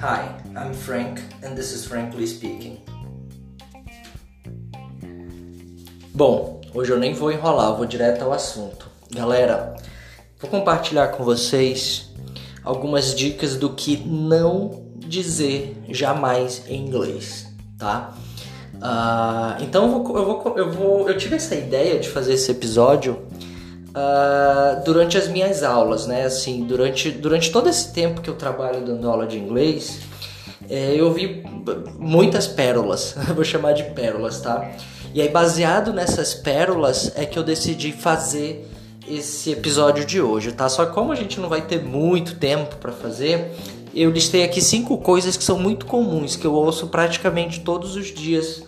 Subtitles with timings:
[0.00, 2.78] Hi, I'm Frank and this is Frankly Speaking.
[6.14, 8.88] Bom, hoje eu nem vou enrolar, vou direto ao assunto.
[9.12, 9.74] Galera,
[10.40, 12.14] vou compartilhar com vocês
[12.62, 18.14] algumas dicas do que não dizer jamais em inglês, tá?
[18.76, 22.52] Uh, então eu vou, eu vou, eu vou, eu tive essa ideia de fazer esse
[22.52, 23.26] episódio
[23.98, 26.24] uh, durante as minhas aulas, né?
[26.24, 30.00] Assim, durante, durante todo esse tempo que eu trabalho dando aula de inglês,
[30.70, 31.44] é, eu vi
[31.98, 34.70] muitas pérolas, vou chamar de pérolas, tá?
[35.14, 38.68] E aí, baseado nessas pérolas, é que eu decidi fazer
[39.08, 40.68] esse episódio de hoje, tá?
[40.68, 43.52] Só como a gente não vai ter muito tempo para fazer,
[43.94, 48.08] eu listei aqui cinco coisas que são muito comuns, que eu ouço praticamente todos os
[48.08, 48.62] dias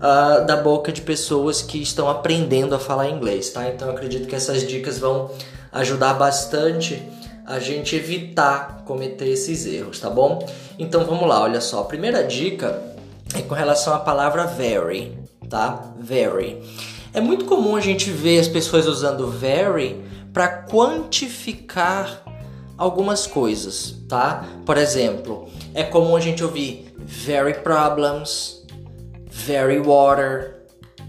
[0.00, 3.68] uh, da boca de pessoas que estão aprendendo a falar inglês, tá?
[3.68, 5.30] Então acredito que essas dicas vão
[5.72, 7.02] ajudar bastante
[7.46, 10.46] a gente evitar cometer esses erros, tá bom?
[10.78, 11.80] Então vamos lá, olha só.
[11.80, 12.82] A primeira dica
[13.34, 15.16] é com relação à palavra very,
[15.48, 15.92] tá?
[15.98, 16.62] Very.
[17.12, 20.00] É muito comum a gente ver as pessoas usando very
[20.32, 22.22] para quantificar
[22.78, 24.44] algumas coisas, tá?
[24.64, 28.59] Por exemplo, é comum a gente ouvir very problems,
[29.44, 30.66] very water,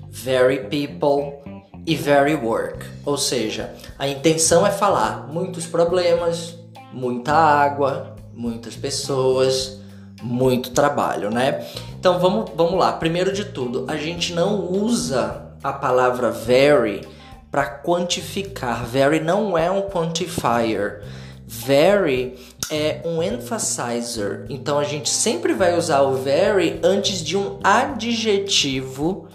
[0.10, 1.42] very people
[1.86, 2.86] e very work.
[3.06, 6.56] Ou seja, a intenção é falar muitos problemas,
[6.94, 9.80] muita água, muitas pessoas,
[10.22, 11.66] muito trabalho, né?
[12.00, 12.94] Então vamos, vamos lá.
[12.94, 17.08] Primeiro de tudo, a gente não usa a palavra very
[17.50, 18.86] para quantificar.
[18.86, 21.04] Very não é um quantifier.
[21.46, 22.40] Very
[22.72, 24.46] é um emphasizer.
[24.50, 29.28] Então a gente sempre vai usar o very antes de um adjetivo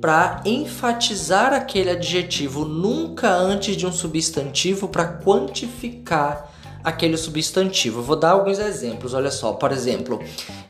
[0.00, 6.50] para enfatizar aquele adjetivo, nunca antes de um substantivo para quantificar
[6.82, 8.00] aquele substantivo.
[8.00, 9.12] vou dar alguns exemplos.
[9.12, 10.20] Olha só, por exemplo,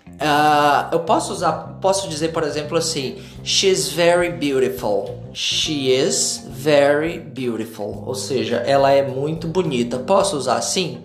[0.08, 5.23] uh, eu posso usar, posso dizer, por exemplo, assim: She's very beautiful.
[5.33, 8.02] She is very beautiful.
[8.07, 9.98] Ou seja, ela é muito bonita.
[9.98, 11.02] Posso usar assim?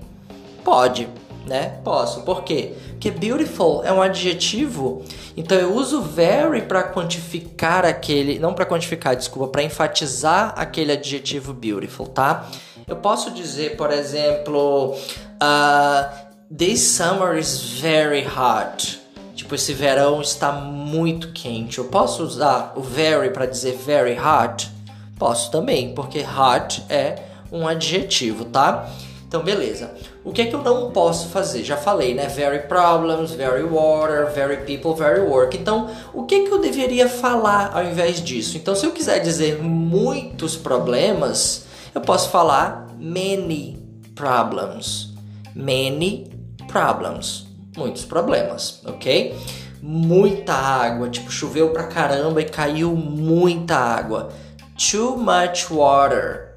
[0.63, 1.09] Pode,
[1.45, 1.79] né?
[1.83, 2.21] Posso.
[2.21, 2.73] Por quê?
[2.91, 5.03] Porque beautiful é um adjetivo,
[5.35, 11.53] então eu uso very para quantificar aquele, não para quantificar, desculpa, para enfatizar aquele adjetivo
[11.53, 12.47] beautiful, tá?
[12.87, 19.01] Eu posso dizer, por exemplo, uh, this summer is very hot.
[19.35, 21.79] Tipo, esse verão está muito quente.
[21.79, 24.71] Eu posso usar o very para dizer very hot?
[25.17, 27.15] Posso também, porque hot é
[27.51, 28.89] um adjetivo, tá?
[29.33, 29.89] Então, beleza.
[30.23, 31.63] O que é que eu não posso fazer?
[31.63, 32.27] Já falei, né?
[32.27, 35.57] Very problems, very water, very people, very work.
[35.57, 38.57] Então, o que é que eu deveria falar ao invés disso?
[38.57, 43.83] Então, se eu quiser dizer muitos problemas, eu posso falar many
[44.13, 45.09] problems.
[45.55, 46.31] Many
[46.67, 47.47] problems.
[47.75, 49.35] Muitos problemas, ok?
[49.81, 54.29] Muita água, tipo, choveu pra caramba e caiu muita água.
[54.77, 56.52] Too much water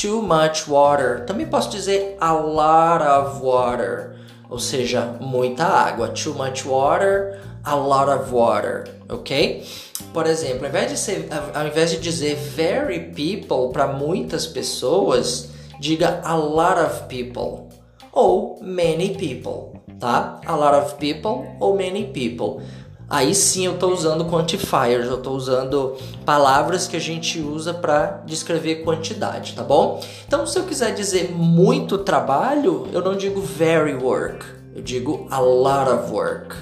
[0.00, 1.24] too much water.
[1.26, 4.16] Também posso dizer a lot of water,
[4.50, 6.08] ou seja, muita água.
[6.08, 9.64] Too much water, a lot of water, ok?
[10.12, 15.50] Por exemplo, ao invés de, ser, ao invés de dizer very people para muitas pessoas,
[15.80, 17.68] diga a lot of people
[18.12, 20.40] ou many people, tá?
[20.46, 22.62] A lot of people ou many people
[23.08, 28.22] aí sim eu estou usando quantifiers, eu estou usando palavras que a gente usa para
[28.26, 30.02] descrever quantidade, tá bom?
[30.26, 34.44] Então, se eu quiser dizer muito trabalho, eu não digo very work,
[34.74, 36.56] eu digo a lot of work.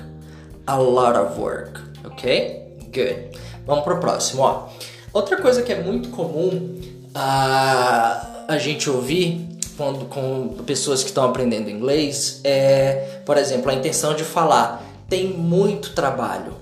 [0.66, 2.78] A lot of work, ok?
[2.84, 3.38] Good.
[3.66, 4.68] Vamos pro próximo, ó.
[5.12, 6.78] Outra coisa que é muito comum
[7.14, 13.74] uh, a gente ouvir quando com pessoas que estão aprendendo inglês é, por exemplo, a
[13.74, 16.54] intenção de falar tem muito trabalho,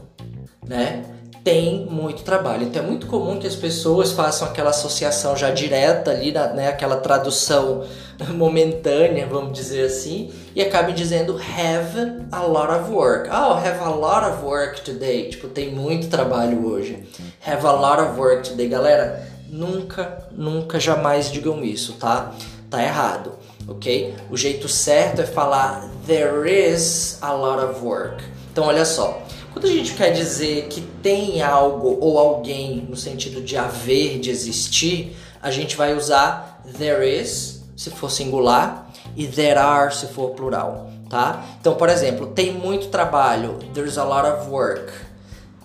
[0.67, 1.05] né?
[1.45, 2.63] Tem muito trabalho.
[2.65, 6.69] Então é muito comum que as pessoas façam aquela associação já direta ali, né?
[6.69, 7.85] Aquela tradução
[8.35, 13.29] momentânea, vamos dizer assim, e acabem dizendo have a lot of work.
[13.29, 15.31] Oh, have a lot of work today.
[15.31, 17.03] Tipo, tem muito trabalho hoje.
[17.45, 18.69] Have a lot of work today.
[18.69, 22.33] Galera, nunca, nunca, jamais digam isso, tá?
[22.71, 23.33] Tá errado,
[23.67, 24.14] ok?
[24.31, 28.23] O jeito certo é falar there is a lot of work.
[28.50, 29.23] Então, olha só.
[29.53, 34.31] Quando a gente quer dizer que tem algo ou alguém no sentido de haver, de
[34.31, 40.31] existir, a gente vai usar there is, se for singular, e there are, se for
[40.31, 41.44] plural, tá?
[41.61, 44.91] Então, por exemplo, tem muito trabalho, there's a lot of work.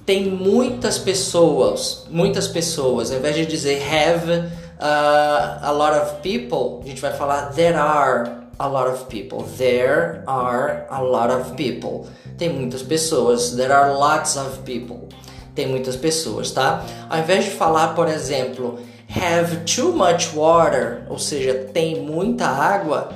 [0.05, 4.49] Tem muitas pessoas, muitas pessoas, ao invés de dizer have
[4.79, 9.43] uh, a lot of people, a gente vai falar there are a lot of people.
[9.57, 12.09] There are a lot of people.
[12.37, 13.55] Tem muitas pessoas.
[13.55, 15.09] There are lots of people.
[15.55, 16.83] Tem muitas pessoas, tá?
[17.09, 18.79] Ao invés de falar, por exemplo,
[19.09, 23.11] have too much water, ou seja, tem muita água,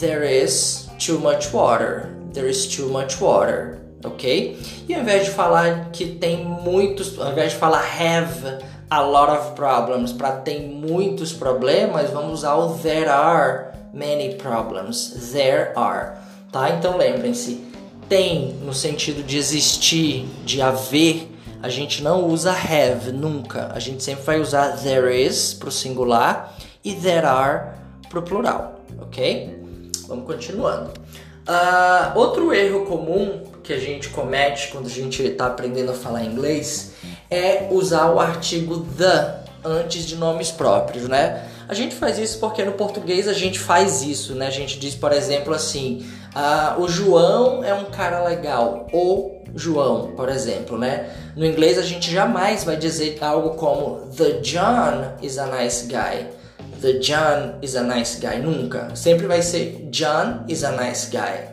[0.00, 2.08] there is too much water.
[2.32, 4.58] There is too much water, ok?
[4.88, 9.30] E ao invés de falar que tem muitos, ao invés de falar have a lot
[9.30, 15.32] of problems, para tem muitos problemas, vamos usar o there are many problems.
[15.32, 16.18] There are,
[16.52, 16.68] tá?
[16.68, 17.64] Então lembrem-se,
[18.06, 21.26] tem no sentido de existir, de haver,
[21.62, 23.72] a gente não usa have nunca.
[23.74, 26.54] A gente sempre vai usar there is para o singular
[26.84, 27.68] e there are
[28.10, 29.58] para o plural, ok?
[30.06, 30.90] Vamos continuando.
[31.48, 36.24] Uh, outro erro comum que a gente comete quando a gente está aprendendo a falar
[36.24, 36.92] inglês
[37.32, 41.44] é usar o artigo the antes de nomes próprios, né?
[41.68, 44.46] A gente faz isso porque no português a gente faz isso, né?
[44.46, 50.12] A gente diz, por exemplo, assim: ah, o João é um cara legal, ou João,
[50.16, 51.10] por exemplo, né?
[51.34, 56.26] No inglês a gente jamais vai dizer algo como The John is a nice guy.
[56.80, 58.94] The John is a nice guy, nunca.
[58.94, 61.52] Sempre vai ser John is a nice guy.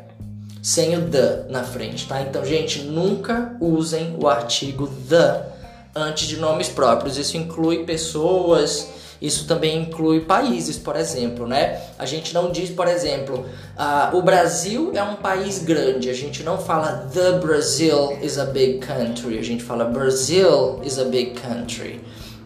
[0.61, 2.21] Sem o the na frente, tá?
[2.21, 5.58] Então, gente, nunca usem o artigo the
[5.99, 7.17] antes de nomes próprios.
[7.17, 8.87] Isso inclui pessoas,
[9.21, 11.81] isso também inclui países, por exemplo, né?
[11.97, 13.45] A gente não diz, por exemplo,
[13.77, 16.09] uh, o Brasil é um país grande.
[16.09, 19.37] A gente não fala the Brazil is a big country.
[19.37, 22.01] A gente fala Brazil is a big country,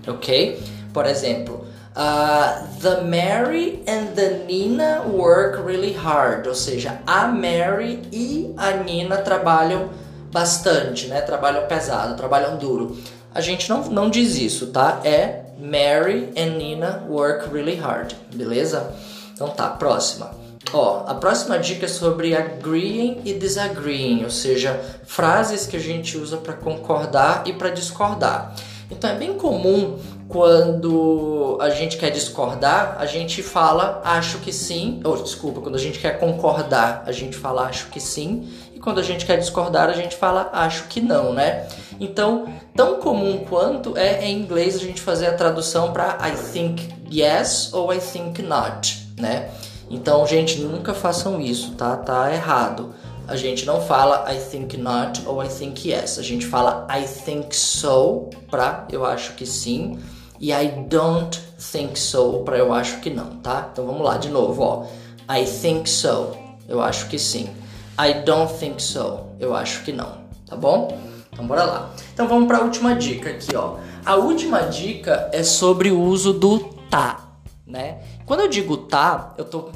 [0.07, 0.59] ok?
[0.91, 1.63] Por exemplo,
[1.95, 6.47] uh, the Mary and the Nina work really hard.
[6.47, 9.89] Ou seja, a Mary e a Nina trabalham
[10.31, 11.21] bastante, né?
[11.21, 12.97] Trabalham pesado, trabalham duro.
[13.33, 15.01] A gente não, não diz isso, tá?
[15.03, 18.93] É Mary and Nina work really hard, beleza?
[19.33, 20.31] Então tá, próxima.
[20.71, 26.17] Ó, a próxima dica é sobre agreeing e disagreeing, ou seja, frases que a gente
[26.17, 28.55] usa para concordar e para discordar.
[28.89, 35.01] Então é bem comum quando a gente quer discordar, a gente fala acho que sim,
[35.03, 38.99] ou desculpa, quando a gente quer concordar, a gente fala acho que sim, e quando
[38.99, 41.67] a gente quer discordar, a gente fala acho que não, né?
[41.99, 46.89] Então, tão comum quanto é em inglês a gente fazer a tradução para I think
[47.11, 49.49] yes ou I think not, né?
[49.89, 51.95] Então, gente, nunca façam isso, tá?
[51.95, 52.95] Tá errado.
[53.27, 56.19] A gente não fala I think not ou I think yes.
[56.19, 59.99] A gente fala I think so para eu acho que sim
[60.39, 63.69] e I don't think so para eu acho que não, tá?
[63.71, 64.85] Então vamos lá de novo, ó.
[65.29, 66.35] I think so,
[66.67, 67.49] eu acho que sim.
[67.97, 70.99] I don't think so, eu acho que não, tá bom?
[71.31, 71.89] Então bora lá.
[72.13, 73.77] Então vamos para a última dica aqui, ó.
[74.05, 76.59] A última dica é sobre o uso do
[76.89, 77.99] tá, né?
[78.25, 79.69] Quando eu digo tá, eu tô,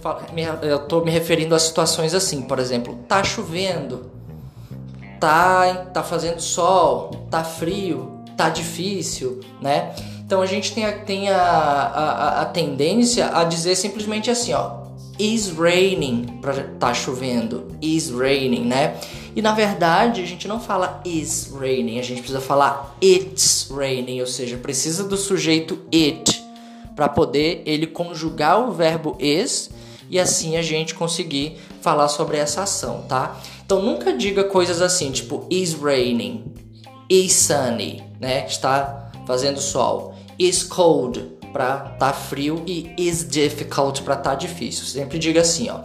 [0.62, 4.10] eu tô me referindo a situações assim, por exemplo, tá chovendo,
[5.20, 9.94] tá, tá fazendo sol, tá frio, tá difícil, né?
[10.26, 14.88] Então a gente tem a, tem a, a, a tendência a dizer simplesmente assim, ó,
[15.20, 18.96] is raining para tá chovendo, is raining, né?
[19.36, 24.22] E na verdade a gente não fala is raining, a gente precisa falar it's raining,
[24.22, 26.37] ou seja, precisa do sujeito it
[26.98, 29.70] para poder ele conjugar o verbo is
[30.10, 33.40] e assim a gente conseguir falar sobre essa ação, tá?
[33.66, 36.54] Então nunca diga coisas assim, tipo is raining,
[37.10, 38.46] is sunny, né?
[38.46, 44.86] Está fazendo sol is cold para tá frio e is difficult para tá difícil.
[44.86, 45.82] Sempre diga assim, ó.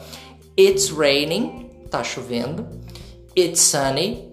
[0.59, 2.66] It's raining, tá chovendo.
[3.37, 4.28] It's sunny,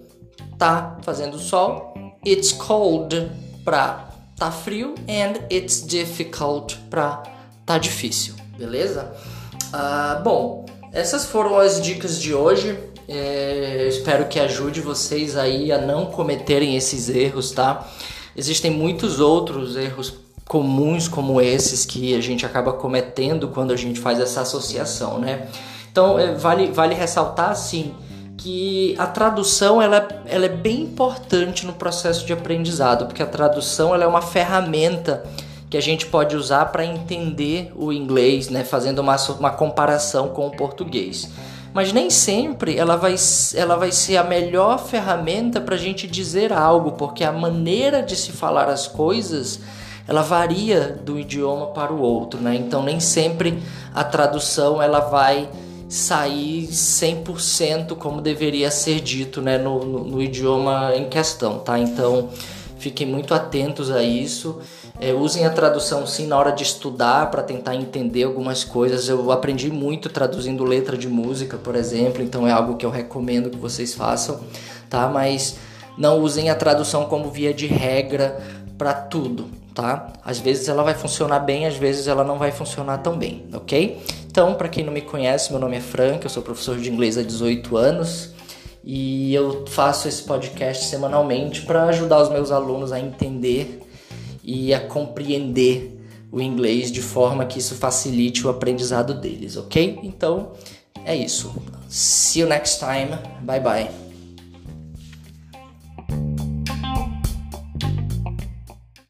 [0.57, 1.93] tá fazendo sol.
[2.25, 3.31] It's cold
[3.63, 4.08] para
[4.39, 7.21] tá frio and it's difficult para
[7.65, 9.11] tá difícil, beleza?
[9.73, 12.79] Uh, bom, essas foram as dicas de hoje.
[13.07, 17.87] É, espero que ajude vocês aí a não cometerem esses erros, tá?
[18.35, 20.13] Existem muitos outros erros
[20.47, 25.47] comuns como esses que a gente acaba cometendo quando a gente faz essa associação, né?
[25.91, 27.93] Então é, vale, vale ressaltar assim
[28.39, 33.93] que a tradução ela, ela é bem importante no processo de aprendizado, porque a tradução
[33.93, 35.23] ela é uma ferramenta
[35.69, 38.63] que a gente pode usar para entender o inglês, né?
[38.63, 41.29] Fazendo uma, uma comparação com o português
[41.73, 43.15] mas nem sempre ela vai,
[43.55, 48.15] ela vai ser a melhor ferramenta para a gente dizer algo, porque a maneira de
[48.15, 49.59] se falar as coisas
[50.07, 52.55] ela varia do idioma para o outro, né?
[52.55, 53.61] Então nem sempre
[53.93, 55.47] a tradução ela vai
[55.89, 61.79] sair 100% como deveria ser dito, né, no, no, no idioma em questão, tá?
[61.79, 62.29] Então
[62.77, 64.59] fiquem muito atentos a isso.
[65.01, 69.09] É, usem a tradução sim na hora de estudar para tentar entender algumas coisas.
[69.09, 73.49] Eu aprendi muito traduzindo letra de música, por exemplo, então é algo que eu recomendo
[73.49, 74.41] que vocês façam,
[74.89, 75.07] tá?
[75.09, 75.57] Mas
[75.97, 78.39] não usem a tradução como via de regra
[78.77, 80.13] para tudo, tá?
[80.23, 83.99] Às vezes ela vai funcionar bem, às vezes ela não vai funcionar tão bem, ok?
[84.29, 87.17] Então, para quem não me conhece, meu nome é Frank, eu sou professor de inglês
[87.17, 88.29] há 18 anos
[88.83, 93.81] e eu faço esse podcast semanalmente para ajudar os meus alunos a entender
[94.43, 95.99] e a compreender
[96.31, 99.99] o inglês de forma que isso facilite o aprendizado deles, ok?
[100.03, 100.51] Então
[101.03, 101.51] é isso.
[101.89, 103.17] See you next time.
[103.41, 104.08] Bye bye.